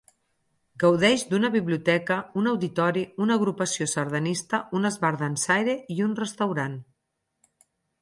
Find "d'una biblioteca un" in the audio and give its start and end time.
1.33-2.49